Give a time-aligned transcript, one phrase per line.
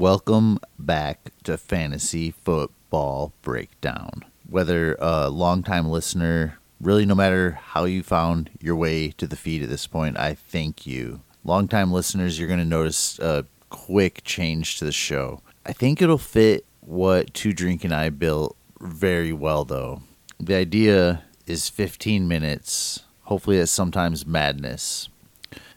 [0.00, 4.24] Welcome back to Fantasy Football Breakdown.
[4.48, 9.62] Whether a longtime listener, really no matter how you found your way to the feed
[9.62, 11.20] at this point, I thank you.
[11.44, 15.42] Longtime listeners, you're going to notice a quick change to the show.
[15.66, 20.00] I think it'll fit what Two Drink and I built very well, though.
[20.38, 23.00] The idea is 15 minutes.
[23.24, 25.10] Hopefully, it's sometimes madness.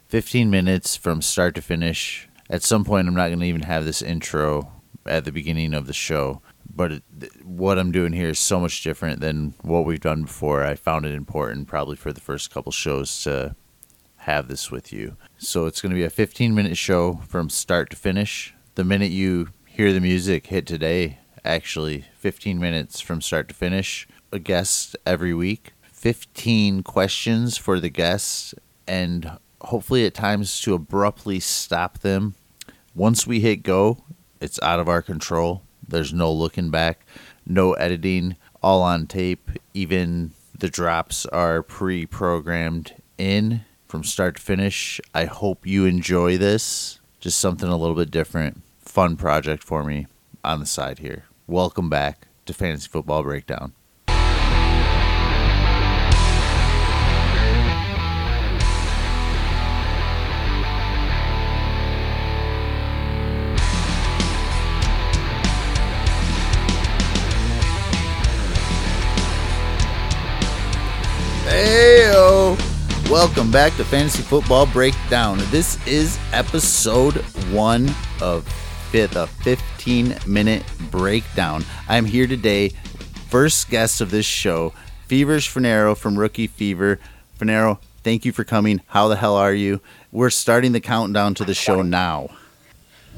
[0.07, 2.29] 15 minutes from start to finish.
[2.49, 4.71] At some point, I'm not going to even have this intro
[5.05, 6.41] at the beginning of the show.
[6.75, 7.03] But it,
[7.43, 10.63] what I'm doing here is so much different than what we've done before.
[10.63, 13.55] I found it important, probably for the first couple shows, to
[14.17, 15.17] have this with you.
[15.37, 18.53] So it's going to be a 15 minute show from start to finish.
[18.75, 24.07] The minute you hear the music hit today, actually 15 minutes from start to finish,
[24.31, 28.55] a guest every week, 15 questions for the guests,
[28.87, 32.35] and hopefully at times to abruptly stop them.
[32.95, 34.03] Once we hit go,
[34.39, 35.63] it's out of our control.
[35.87, 37.05] There's no looking back,
[37.45, 39.51] no editing, all on tape.
[39.73, 44.99] Even the drops are pre programmed in from start to finish.
[45.13, 46.99] I hope you enjoy this.
[47.19, 48.61] Just something a little bit different.
[48.79, 50.07] Fun project for me
[50.43, 51.25] on the side here.
[51.47, 53.73] Welcome back to Fantasy Football Breakdown.
[73.25, 75.37] Welcome back to Fantasy Football Breakdown.
[75.49, 77.13] This is episode
[77.53, 77.89] one
[78.21, 78.43] of
[78.91, 81.63] the 15 minute breakdown.
[81.87, 82.73] I'm here today,
[83.29, 84.73] first guest of this show,
[85.07, 86.99] Feverish Fanaro from Rookie Fever.
[87.39, 88.81] Fanaro, thank you for coming.
[88.87, 89.79] How the hell are you?
[90.11, 92.27] We're starting the countdown to the show now.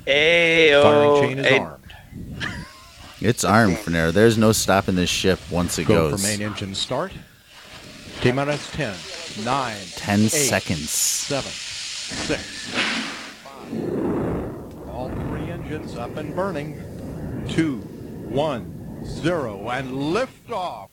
[0.06, 1.58] Hey, Firing chain is hey.
[1.58, 1.94] armed.
[3.22, 4.14] It's armed, Fanaro.
[4.14, 6.22] There's no stopping this ship once it Go goes.
[6.22, 7.12] for main engine start.
[8.22, 8.94] T minus 10,
[9.44, 10.90] 9, 10 eight, seconds.
[10.90, 12.75] 7, 6,
[14.90, 16.81] All three engines up and burning.
[17.50, 17.78] Two,
[18.29, 20.90] one, zero, and lift off.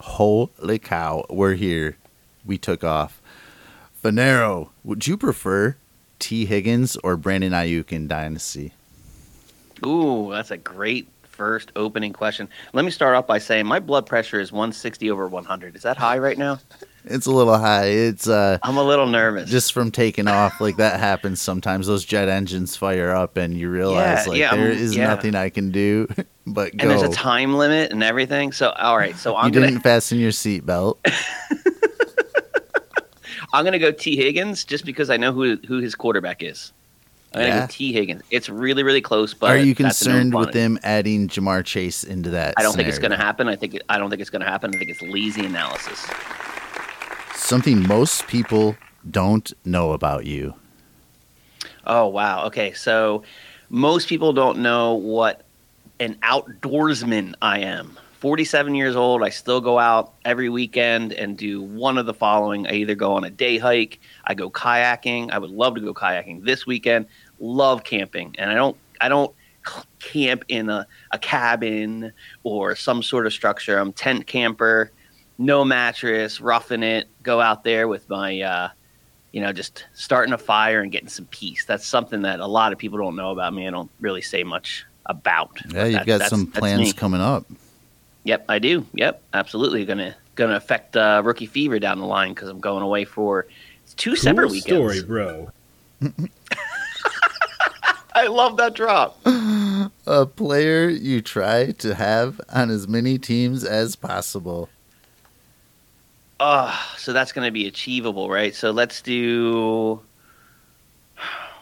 [0.00, 1.96] Holy cow, we're here.
[2.44, 3.22] We took off.
[4.02, 5.76] Fanaro, would you prefer
[6.18, 6.44] T.
[6.46, 8.72] Higgins or Brandon Aiyuk in Dynasty?
[9.86, 12.48] Ooh, that's a great first opening question.
[12.72, 15.76] Let me start off by saying my blood pressure is 160 over 100.
[15.76, 16.60] Is that high right now?
[17.06, 17.86] It's a little high.
[17.88, 19.50] It's uh I'm a little nervous.
[19.50, 23.68] just from taking off like that happens sometimes those jet engines fire up and you
[23.68, 25.08] realize Yeah, like yeah, there um, is yeah.
[25.08, 26.08] nothing I can do
[26.46, 26.88] but and go.
[26.88, 28.52] there's a time limit and everything.
[28.52, 30.96] So all right, so I'm didn't gonna fasten your seatbelt.
[33.52, 36.72] I'm gonna go T Higgins just because I know who who his quarterback is.
[37.34, 38.22] I'm gonna go T Higgins.
[38.30, 42.54] It's really really close, but Are you concerned with them adding Ja'Marr Chase into that?
[42.56, 43.48] I don't think it's gonna happen.
[43.48, 44.74] I think it, I don't think it's gonna happen.
[44.74, 46.06] I think it's lazy analysis.
[47.34, 48.76] Something most people
[49.10, 50.54] don't know about you.
[51.86, 52.46] Oh wow.
[52.46, 53.22] Okay, so
[53.68, 55.42] most people don't know what
[56.00, 57.98] an outdoorsman I am.
[58.24, 59.22] 47 years old.
[59.22, 62.66] I still go out every weekend and do one of the following.
[62.66, 65.30] I either go on a day hike, I go kayaking.
[65.30, 67.04] I would love to go kayaking this weekend.
[67.44, 69.34] Love camping, and I don't I don't
[69.98, 72.12] camp in a, a cabin
[72.42, 73.78] or some sort of structure.
[73.78, 74.90] I'm tent camper,
[75.36, 77.06] no mattress, roughing it.
[77.22, 78.68] Go out there with my uh,
[79.32, 81.64] you know, just starting a fire and getting some peace.
[81.64, 83.66] That's something that a lot of people don't know about me.
[83.66, 85.60] I don't really say much about.
[85.70, 87.44] Yeah, you've that- got some plans coming up.
[88.22, 88.86] Yep, I do.
[88.94, 89.84] Yep, absolutely.
[89.84, 93.46] Gonna gonna affect uh, rookie fever down the line because I'm going away for
[93.96, 94.98] two separate weekends.
[94.98, 95.50] story, bro.
[98.14, 99.18] I love that drop.
[99.26, 104.68] A player you try to have on as many teams as possible.
[106.38, 108.54] Uh, so that's going to be achievable, right?
[108.54, 110.00] So let's do.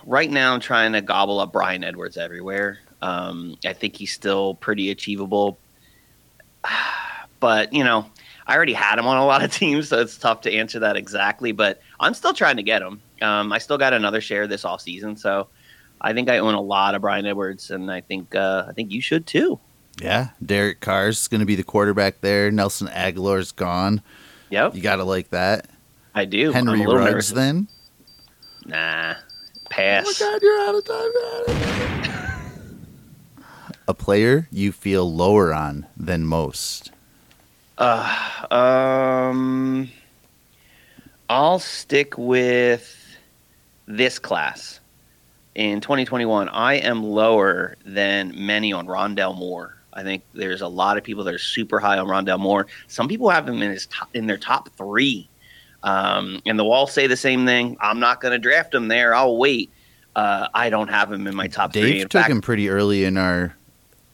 [0.05, 2.81] Right now, I'm trying to gobble up Bryan Edwards everywhere.
[3.01, 5.59] Um, I think he's still pretty achievable.
[7.41, 8.07] But, you know,
[8.47, 10.97] I already had him on a lot of teams, so it's tough to answer that
[10.97, 11.53] exactly.
[11.53, 13.01] But I'm still trying to get him.
[13.21, 15.49] Um, I still got another share this off season, so
[16.03, 18.93] I think I own a lot of Bryan Edwards, and I think uh, I think
[18.93, 19.59] you should too.
[20.01, 22.51] Yeah, Derek Carr's going to be the quarterback there.
[22.51, 24.03] Nelson Agholor's gone.
[24.51, 25.69] Yep, You got to like that.
[26.15, 26.53] I do.
[26.53, 27.31] Henry Ruggs nervous.
[27.31, 27.69] then.
[28.67, 29.15] Nah,
[29.71, 30.21] pass.
[30.21, 31.11] Oh my God, you're out of time.
[31.25, 32.87] Out of time.
[33.89, 36.91] A player you feel lower on than most.
[37.79, 39.91] Uh, um,
[41.29, 43.17] I'll stick with
[43.87, 44.81] this class.
[45.55, 49.77] In 2021, I am lower than many on Rondale Moore.
[49.93, 52.67] I think there's a lot of people that are super high on Rondale Moore.
[52.87, 55.29] Some people have him in his top, in their top three,
[55.83, 57.77] um, and the Walls say the same thing.
[57.81, 59.15] I'm not going to draft him there.
[59.15, 59.71] I'll wait.
[60.17, 62.01] Uh, I don't have him in my top Dave three.
[62.01, 63.55] In took fact, him pretty early in our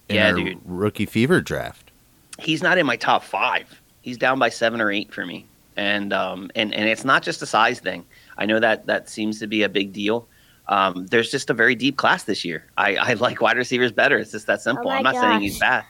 [0.09, 0.59] in Yeah, our dude.
[0.65, 1.93] rookie fever draft.
[2.41, 3.81] he's not in my top five.
[4.03, 5.47] He's down by seven or eight for me,
[5.77, 8.05] and um, and and it's not just a size thing.
[8.37, 10.27] I know that that seems to be a big deal.
[10.69, 12.65] Um, there's just a very deep class this year.
[12.77, 14.19] I, I like wide receivers better.
[14.19, 14.85] It's just that simple.
[14.91, 15.61] my I'm not saying he's gosh.
[15.61, 15.85] bad.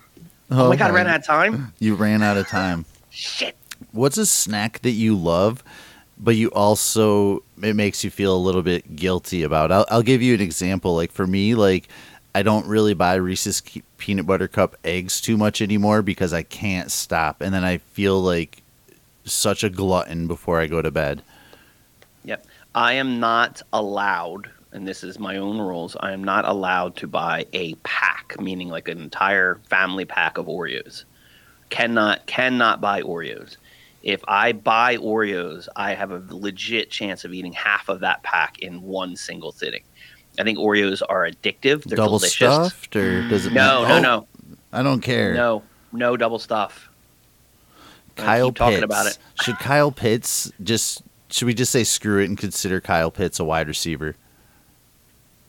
[0.50, 0.94] Oh, my god, I Okay.
[0.96, 1.72] ran out of time.
[1.78, 2.84] You ran out of time.
[3.10, 3.56] Shit.
[3.92, 5.62] What's a snack that you love,
[6.19, 9.70] but you also it makes you feel a little bit guilty about?
[9.72, 10.94] I'll, I'll give you an example.
[10.94, 11.88] Like for me, like
[12.34, 13.62] I don't really buy Reese's
[13.98, 18.20] peanut butter cup eggs too much anymore because I can't stop, and then I feel
[18.20, 18.62] like
[19.25, 21.22] such a glutton before I go to bed.
[22.25, 22.46] Yep.
[22.75, 25.97] I am not allowed, and this is my own rules.
[26.00, 30.47] I am not allowed to buy a pack, meaning like an entire family pack of
[30.47, 31.05] Oreos.
[31.70, 33.56] Cannot cannot buy Oreos.
[34.03, 38.59] If I buy Oreos, I have a legit chance of eating half of that pack
[38.61, 39.82] in one single sitting.
[40.38, 41.82] I think Oreos are addictive.
[41.85, 42.37] They're Double delicious.
[42.37, 43.29] stuffed, or mm.
[43.29, 43.53] does it?
[43.53, 44.00] No, matter?
[44.00, 44.26] no, Oh, no,
[44.73, 45.35] I don't care.
[45.35, 45.62] no,
[45.93, 46.88] no double stuff.
[48.17, 49.19] Kyle keep talking about it.
[49.43, 51.03] Should Kyle Pitts just?
[51.31, 54.17] Should we just say screw it and consider Kyle Pitts a wide receiver?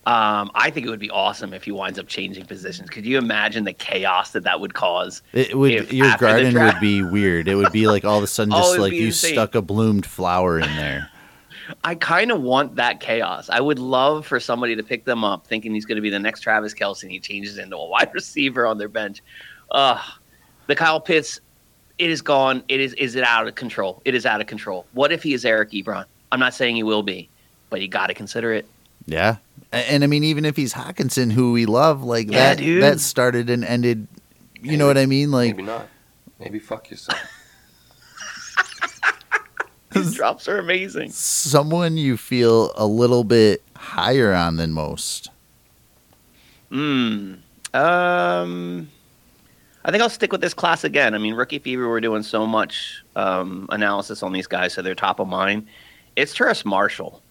[0.09, 2.89] Um, I think it would be awesome if he winds up changing positions.
[2.89, 5.21] Could you imagine the chaos that that would cause?
[5.33, 5.93] It would.
[5.93, 7.47] Your garden would be weird.
[7.47, 9.33] It would be like all of a sudden, Oh, just it'd like you insane.
[9.33, 11.11] stuck a bloomed flower in there.
[11.83, 13.51] I kind of want that chaos.
[13.51, 16.17] I would love for somebody to pick them up thinking he's going to be the
[16.17, 19.21] next Travis Kelce and he changes into a wide receiver on their bench.
[19.69, 20.01] Uh,
[20.65, 21.39] the Kyle Pitts,
[21.99, 22.63] it is gone.
[22.67, 24.01] It is is it out of control?
[24.05, 24.87] It is out of control.
[24.93, 26.05] What if he is Eric Ebron?
[26.31, 27.29] I'm not saying he will be,
[27.69, 28.65] but you got to consider it.
[29.09, 29.37] Yeah,
[29.73, 32.83] A- and, I mean, even if he's Hockenson, who we love, like Yeah, that, dude.
[32.83, 34.07] that started and ended.
[34.61, 35.31] You know what I mean?
[35.31, 35.87] Like Maybe not.
[36.39, 37.19] Maybe fuck yourself.
[39.91, 41.09] These drops are amazing.
[41.11, 45.29] someone you feel a little bit higher on than most.
[46.69, 47.33] Hmm.
[47.73, 48.89] Um.
[49.83, 51.15] I think I'll stick with this class again.
[51.15, 54.93] I mean, Rookie Fever, we're doing so much um, analysis on these guys, so they're
[54.93, 55.65] top of mind.
[56.17, 57.21] It's Terrace Marshall.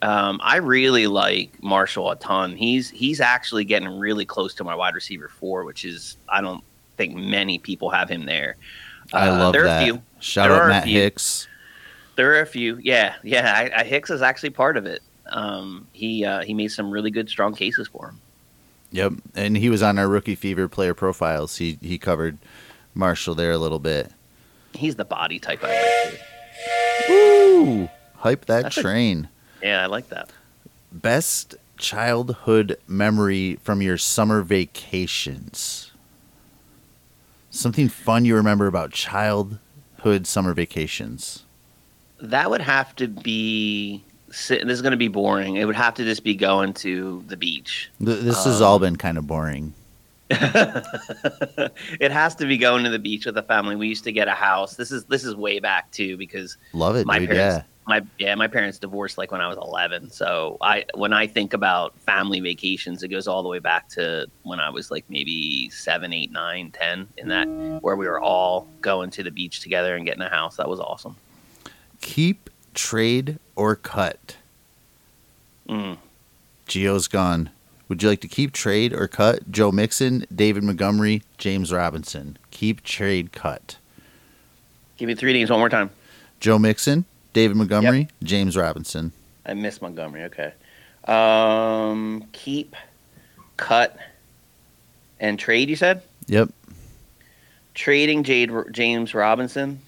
[0.00, 2.54] Um, I really like Marshall a ton.
[2.56, 6.62] He's he's actually getting really close to my wide receiver four, which is I don't
[6.96, 8.56] think many people have him there.
[9.12, 9.82] I Uh, love there Are that.
[9.82, 10.02] a few.
[10.20, 11.00] Shout There out are a Matt few.
[11.00, 11.48] Hicks.
[12.16, 12.78] There are a few.
[12.82, 13.52] Yeah, yeah.
[13.74, 15.02] I, I, Hicks is actually part of it.
[15.30, 18.20] Um, he uh, he made some really good, strong cases for him.
[18.90, 21.56] Yep, and he was on our rookie fever player profiles.
[21.58, 22.38] He he covered
[22.94, 24.10] Marshall there a little bit.
[24.74, 25.68] He's the body type I
[26.10, 26.20] like
[27.06, 27.12] too.
[27.12, 27.88] Woo!
[28.16, 29.28] Hype that That's a- train.
[29.62, 30.30] Yeah, I like that.
[30.92, 35.90] Best childhood memory from your summer vacations.
[37.50, 41.44] Something fun you remember about childhood summer vacations.
[42.20, 44.02] That would have to be.
[44.28, 45.56] This is going to be boring.
[45.56, 47.90] It would have to just be going to the beach.
[48.04, 49.72] Th- This has Um, all been kind of boring.
[50.30, 53.76] it has to be going to the beach with the family.
[53.76, 54.76] We used to get a house.
[54.76, 57.30] This is this is way back too because Love it, my dude.
[57.30, 57.77] parents Yeah.
[57.88, 60.10] My yeah my parents divorced like when I was 11.
[60.10, 64.26] So I when I think about family vacations, it goes all the way back to
[64.42, 67.08] when I was like maybe seven, eight, nine, ten.
[67.16, 67.48] In that
[67.80, 70.56] where we were all going to the beach together and getting a house.
[70.56, 71.16] That was awesome.
[72.02, 74.36] Keep, trade, or cut.
[75.68, 75.96] Mm.
[76.66, 77.50] Geo's gone.
[77.88, 79.50] Would you like to keep, trade, or cut?
[79.50, 82.38] Joe Mixon, David Montgomery, James Robinson.
[82.50, 83.78] Keep, trade, cut.
[84.98, 85.90] Give me three names one more time.
[86.38, 89.12] Joe Mixon, David Montgomery, James Robinson.
[89.46, 90.24] I missed Montgomery.
[90.24, 90.52] Okay.
[91.04, 92.74] Um, keep,
[93.56, 93.96] cut,
[95.20, 95.68] and trade.
[95.70, 96.50] You said Yep.
[97.74, 99.80] trading Jade James Robinson.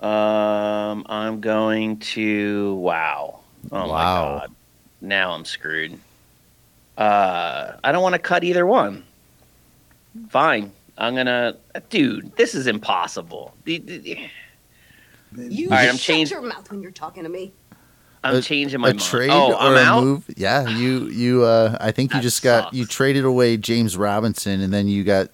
[0.00, 3.40] Um, I'm going to wow.
[3.72, 3.86] Oh Wow.
[3.88, 4.02] my
[4.40, 4.54] god!
[5.00, 5.98] Now I'm screwed.
[6.96, 9.04] Uh, I don't want to cut either one.
[10.30, 10.72] Fine.
[10.96, 11.56] I'm gonna,
[11.90, 12.34] dude.
[12.36, 13.54] This is impossible.
[15.32, 17.52] The- the- You All right, I'm shut changed- your mouth when you're talking to me.
[18.24, 19.00] I'm A- changing my a mind.
[19.00, 20.02] trade oh, or I'm a out.
[20.04, 20.24] move?
[20.36, 21.44] Yeah, you you.
[21.44, 22.76] Uh, I think you That just got sucks.
[22.76, 25.28] you traded away James Robinson, and then you got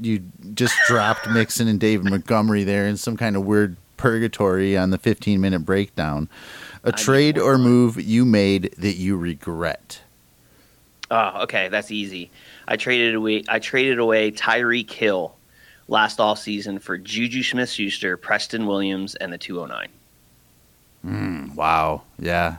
[0.00, 0.22] you
[0.54, 4.98] just dropped Mixon and David Montgomery there in some kind of weird purgatory on the
[4.98, 6.28] 15 minute breakdown.
[6.84, 7.62] A I trade or time.
[7.62, 10.00] move you made that you regret.
[11.10, 12.30] Oh, okay, that's easy.
[12.68, 13.42] I traded away.
[13.48, 15.34] I traded away Tyreek Hill
[15.90, 19.88] last off season for Juju Smith-Schuster, Preston Williams, and the 209.
[21.06, 22.02] Mm, wow.
[22.18, 22.56] Yeah.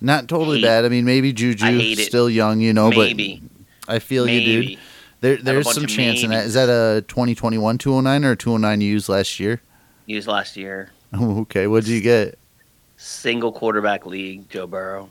[0.00, 0.84] Not totally Hate- bad.
[0.84, 2.06] I mean, maybe Juju I hate it.
[2.06, 3.42] still young, you know, Maybe.
[3.86, 4.78] but I feel you, dude.
[5.20, 6.46] There, there's some chance in that.
[6.46, 9.60] Is that a 2021 209 or a 209 you used last year?
[10.06, 10.90] Used last year.
[11.14, 12.38] okay, what did you get?
[12.96, 15.10] Single quarterback league, Joe Burrow.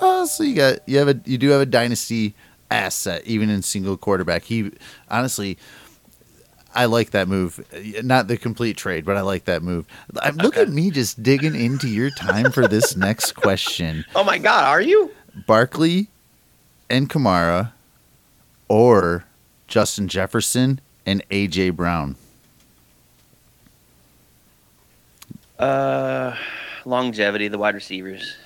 [0.00, 2.34] Oh, so you got you have a you do have a dynasty
[2.70, 4.44] asset even in single quarterback.
[4.44, 4.70] He
[5.10, 5.58] honestly,
[6.74, 7.64] I like that move.
[8.04, 9.86] Not the complete trade, but I like that move.
[10.20, 10.62] I, look Okay.
[10.62, 14.04] at me just digging into your time for this next question.
[14.14, 15.10] Oh my God, are you?
[15.46, 16.08] Barkley
[16.90, 17.72] and Kamara,
[18.68, 19.24] or
[19.66, 22.16] Justin Jefferson and AJ Brown.
[25.58, 26.36] Uh,
[26.84, 28.36] longevity, the wide receivers.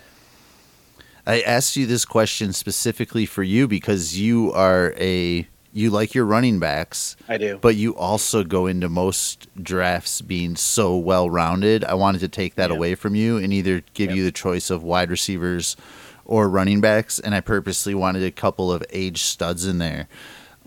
[1.27, 6.25] I asked you this question specifically for you because you are a you like your
[6.27, 7.59] running backs, I do.
[7.61, 11.83] but you also go into most drafts being so well rounded.
[11.85, 12.77] I wanted to take that Yeah.
[12.77, 14.17] away from you and either give Yep.
[14.17, 15.77] you the choice of wide receivers
[16.25, 20.09] or running backs, and I purposely wanted a couple of age studs in there.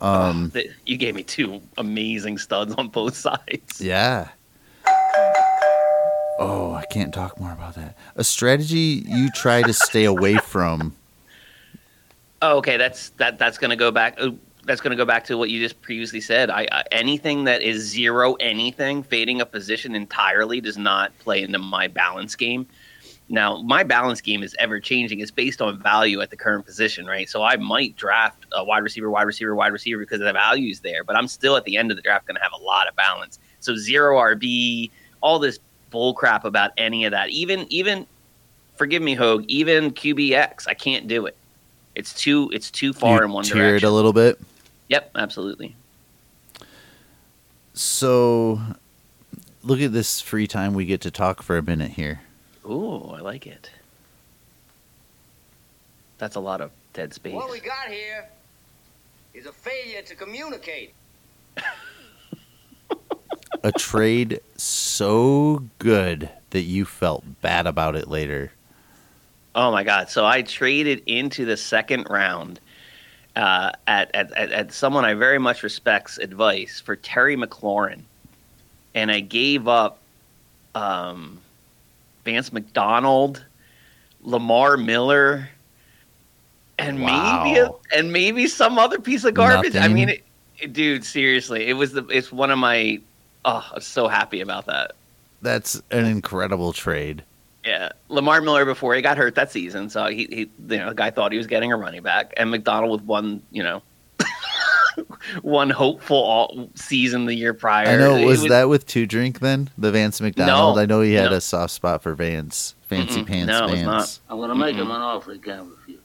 [0.02, 3.80] Um, Th- you gave me two amazing studs on both sides.
[3.80, 4.30] Yeah.
[6.38, 7.96] Oh, I can't talk more about that.
[8.18, 10.96] A strategy you try to stay away from.
[12.42, 13.40] Oh, okay, that's that.
[13.40, 14.20] That's gonna go back.
[14.66, 16.50] Uh, that's gonna go back to what you just previously said.
[16.50, 21.60] I, I anything that is zero anything, fading a position entirely does not play into
[21.60, 22.68] my balance game.
[23.28, 25.20] Now, my balance game is ever changing.
[25.20, 27.28] It's based on value at the current position, right?
[27.28, 30.82] So I might draft a wide receiver, wide receiver, wide receiver because the value is
[30.82, 32.88] there, but I'm still at the end of the draft going to have a lot
[32.88, 33.40] of balance.
[33.62, 34.92] So zero RB,
[35.22, 37.30] all this bull crap about any of that.
[37.30, 38.06] Even even
[38.76, 41.36] forgive me, Hogue, even QBX, I can't do it.
[41.96, 43.90] It's too it's too far you in one tiered direction.
[43.90, 44.40] a little bit.
[44.88, 45.76] Yep, absolutely.
[47.74, 48.62] So,
[49.64, 52.22] look at this free time we get to talk for a minute here.
[52.66, 53.70] Ooh, I like it.
[56.18, 57.34] That's a lot of dead space.
[57.34, 58.28] What we got here
[59.34, 60.94] is a failure to communicate.
[63.64, 68.52] A trade so good that you felt bad about it later.
[69.56, 70.10] Oh my god!
[70.10, 72.60] So I traded into the second round
[73.36, 78.02] uh, at, at at someone I very much respect's advice for Terry McLaurin,
[78.94, 80.00] and I gave up
[80.74, 81.40] um,
[82.24, 83.44] Vance McDonald,
[84.24, 85.50] Lamar Miller,
[86.78, 87.08] and maybe
[87.62, 87.80] Wow.
[87.96, 89.76] and maybe some other piece of garbage.
[89.76, 90.24] I mean, it,
[90.60, 93.00] it- dude, seriously, it was the it's one of my.
[93.44, 94.94] Oh, I'm so happy about that.
[95.42, 97.24] That's an incredible trade.
[97.66, 100.96] Yeah, Lamar Miller before he got hurt that season, so he, he you know the
[100.96, 103.82] guy thought he was getting a running back, and McDonald with one you know
[105.42, 107.88] one hopeful all season the year prior.
[107.88, 108.16] I know.
[108.16, 109.70] It Was, that with two drink then?
[109.80, 110.76] The Vance McDonald.
[110.76, 111.38] No, I know he had no.
[111.38, 112.76] a soft spot for Vance.
[112.84, 114.20] Fancy Mm-mm, pants no, it's Vance.
[114.30, 114.96] I'm gonna make him Mm-mm.
[114.96, 116.00] an offer he can't refuse.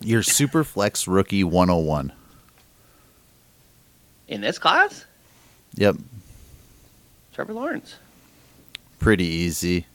[0.00, 2.12] Your super flex rookie 101.
[4.28, 5.04] in this class?
[5.74, 5.96] Yep.
[7.34, 7.96] Trevor Lawrence.
[8.98, 9.86] Pretty easy.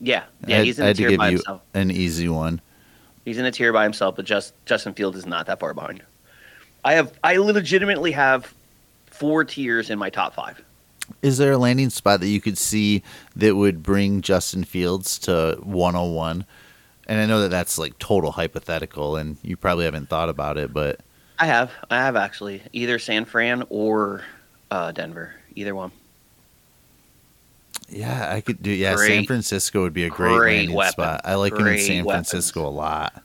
[0.00, 1.62] Yeah, yeah, he's in a had to tier by himself.
[1.74, 2.60] an easy one.
[3.24, 6.02] He's in a tier by himself, but just Justin Fields is not that far behind.
[6.84, 8.54] I have I legitimately have
[9.06, 10.62] four tiers in my top five.
[11.22, 13.02] Is there a landing spot that you could see
[13.34, 16.44] that would bring Justin Fields to 101?
[17.06, 20.72] And I know that that's like total hypothetical, and you probably haven't thought about it,
[20.72, 21.00] but
[21.38, 24.22] I have I have actually either San Fran or
[24.70, 25.92] uh, Denver, either one.
[27.88, 28.70] Yeah, I could do.
[28.70, 31.22] Yeah, San Francisco would be a great, great landing spot.
[31.24, 32.30] I like him in San weapons.
[32.30, 33.22] Francisco a lot.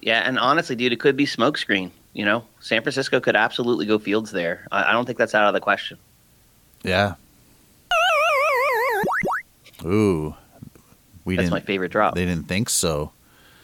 [0.00, 1.90] Yeah, and honestly, dude, it could be smokescreen.
[2.12, 4.66] You know, San Francisco could absolutely go Fields there.
[4.70, 5.98] I, I don't think that's out of the question.
[6.82, 7.14] Yeah.
[9.84, 10.34] Ooh,
[11.24, 12.14] we That's my favorite drop.
[12.14, 13.12] They didn't think so.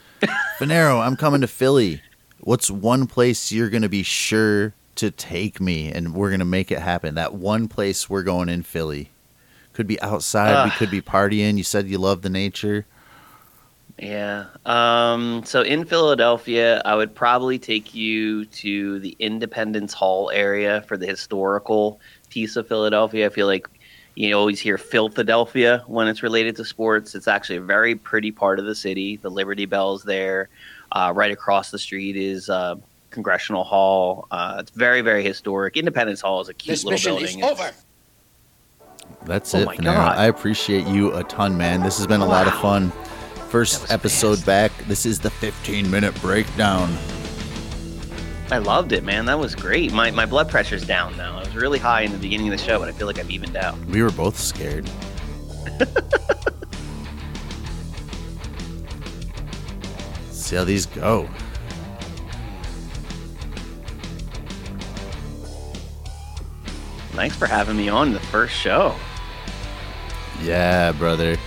[0.59, 2.01] Fanaro, I'm coming to Philly.
[2.41, 6.45] What's one place you're going to be sure to take me and we're going to
[6.45, 7.15] make it happen?
[7.15, 9.09] That one place we're going in Philly.
[9.73, 11.57] Could be outside, we could be partying.
[11.57, 12.85] You said you love the nature.
[13.99, 14.45] Yeah.
[14.65, 20.97] Um, so in Philadelphia, I would probably take you to the Independence Hall area for
[20.97, 21.99] the historical
[22.29, 23.27] piece of Philadelphia.
[23.27, 23.67] I feel like
[24.15, 27.15] you always hear Philadelphia when it's related to sports.
[27.15, 29.17] It's actually a very pretty part of the city.
[29.17, 30.49] The Liberty Bell's there.
[30.91, 32.75] Uh, right across the street is uh,
[33.09, 34.27] Congressional Hall.
[34.29, 35.77] Uh, it's very, very historic.
[35.77, 37.39] Independence Hall is a cute This little mission building.
[37.39, 37.71] is It's- over.
[39.25, 39.81] That's Oh it.
[39.81, 40.17] God.
[40.17, 41.81] I appreciate you a ton, man.
[41.81, 42.91] This has been a lot of fun.
[43.49, 44.45] First episode fast.
[44.45, 44.71] back.
[44.87, 46.95] This is the 15 minute breakdown.
[48.51, 49.25] I loved it, man.
[49.25, 49.93] That was great.
[49.93, 51.37] My, my blood pressure's down now.
[51.37, 53.31] I was really high in the beginning of the show, but I feel like I've
[53.31, 53.77] evened out.
[53.85, 54.87] We were both scared.
[60.31, 61.27] See how these go.
[67.11, 68.95] Thanks for having me on the first show.
[70.43, 71.37] Yeah, brother.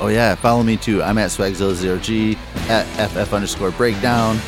[0.00, 1.02] Oh yeah, follow me too.
[1.02, 2.36] I'm at swagzilla0g
[2.68, 4.38] at ff underscore breakdown.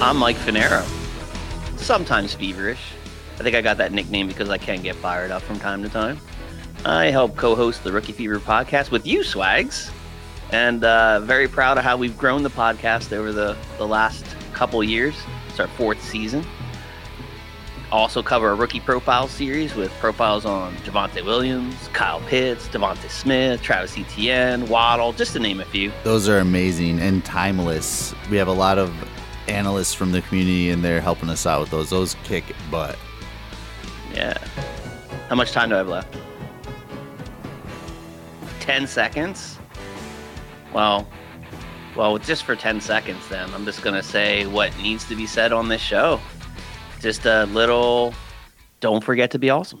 [0.00, 0.82] I'm Mike Fanaro.
[1.76, 2.80] Sometimes feverish.
[3.38, 5.88] I think I got that nickname because I can get fired up from time to
[5.88, 6.18] time.
[6.84, 9.90] I help co-host the Rookie Fever podcast with you, Swags,
[10.50, 14.82] and uh, very proud of how we've grown the podcast over the, the last couple
[14.82, 15.14] years.
[15.48, 16.44] It's our fourth season.
[17.92, 23.60] Also cover a rookie profile series with profiles on Javonte Williams, Kyle Pitts, DeVonta Smith,
[23.60, 25.92] Travis Etienne, Waddle, just to name a few.
[26.04, 28.14] Those are amazing and timeless.
[28.30, 28.94] We have a lot of
[29.48, 31.90] analysts from the community in there helping us out with those.
[31.90, 32.96] Those kick butt.
[34.14, 34.38] Yeah.
[35.28, 36.16] How much time do I have left?
[38.60, 39.58] 10 seconds?
[40.72, 41.06] Well,
[41.96, 43.52] well, just for 10 seconds then.
[43.52, 46.20] I'm just going to say what needs to be said on this show.
[47.00, 48.14] Just a little
[48.80, 49.78] don't forget to be awesome.